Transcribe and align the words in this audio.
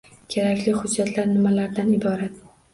Kerakli 0.35 0.73
hujjatlar 0.79 1.31
nimalardan 1.35 1.95
iborat? 2.01 2.45